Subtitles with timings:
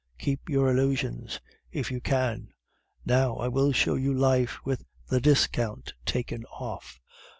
[0.17, 1.39] Keep your illusions
[1.71, 2.51] if you can.
[3.05, 6.99] Now I will show you life with the discount taken off.